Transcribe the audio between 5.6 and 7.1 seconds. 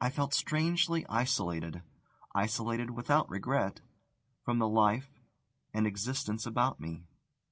and existence about me.